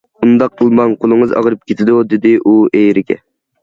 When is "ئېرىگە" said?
2.77-3.25